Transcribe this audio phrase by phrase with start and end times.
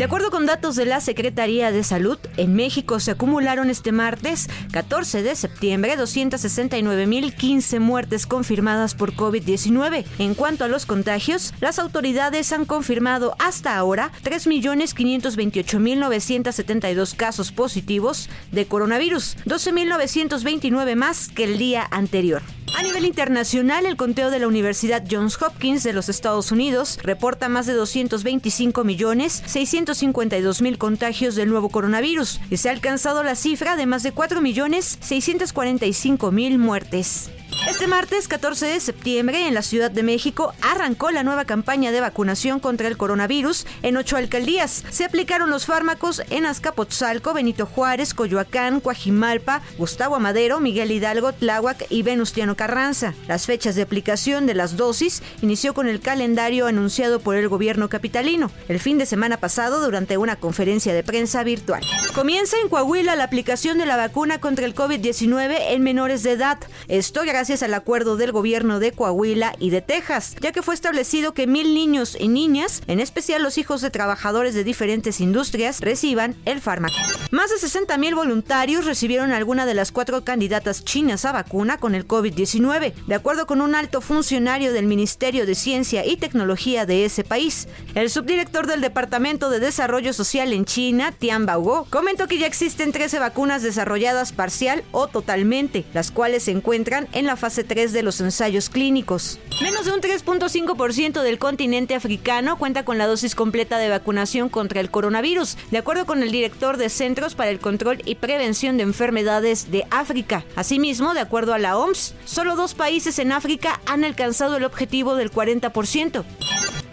[0.00, 4.48] De acuerdo con datos de la Secretaría de Salud, en México se acumularon este martes
[4.72, 10.06] 14 de septiembre 269.015 muertes confirmadas por COVID-19.
[10.18, 18.64] En cuanto a los contagios, las autoridades han confirmado hasta ahora 3.528.972 casos positivos de
[18.64, 22.40] coronavirus, 12.929 más que el día anterior.
[22.80, 27.50] A nivel internacional, el conteo de la Universidad Johns Hopkins de los Estados Unidos reporta
[27.50, 33.34] más de 225 millones 652 mil contagios del nuevo coronavirus y se ha alcanzado la
[33.34, 37.28] cifra de más de 4 millones 645 mil muertes.
[37.68, 42.00] Este martes 14 de septiembre en la Ciudad de México arrancó la nueva campaña de
[42.00, 44.82] vacunación contra el coronavirus en ocho alcaldías.
[44.90, 51.86] Se aplicaron los fármacos en Azcapotzalco, Benito Juárez, Coyoacán, Coajimalpa, Gustavo Amadero, Miguel Hidalgo, Tláhuac
[51.90, 53.14] y Venustiano Carranza.
[53.28, 57.88] Las fechas de aplicación de las dosis inició con el calendario anunciado por el gobierno
[57.88, 61.82] capitalino el fin de semana pasado durante una conferencia de prensa virtual.
[62.14, 66.58] Comienza en Coahuila la aplicación de la vacuna contra el COVID-19 en menores de edad.
[66.88, 71.34] Esto gracias al acuerdo del gobierno de Coahuila y de Texas, ya que fue establecido
[71.34, 76.36] que mil niños y niñas, en especial los hijos de trabajadores de diferentes industrias, reciban
[76.44, 76.94] el fármaco.
[77.32, 81.96] Más de 60 mil voluntarios recibieron alguna de las cuatro candidatas chinas a vacuna con
[81.96, 87.04] el COVID-19, de acuerdo con un alto funcionario del Ministerio de Ciencia y Tecnología de
[87.04, 87.66] ese país.
[87.96, 92.92] El subdirector del Departamento de Desarrollo Social en China, Tian Baogo, comentó que ya existen
[92.92, 98.04] 13 vacunas desarrolladas parcial o totalmente, las cuales se encuentran en la fase 3 de
[98.04, 99.40] los ensayos clínicos.
[99.60, 104.80] Menos de un 3.5% del continente africano cuenta con la dosis completa de vacunación contra
[104.80, 108.84] el coronavirus, de acuerdo con el director de Centros para el Control y Prevención de
[108.84, 110.44] Enfermedades de África.
[110.54, 115.16] Asimismo, de acuerdo a la OMS, solo dos países en África han alcanzado el objetivo
[115.16, 116.24] del 40%.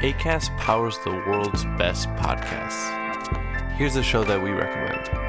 [0.02, 2.90] ACAST powers the world's best podcasts.
[3.78, 5.29] Here's a show that we recommend.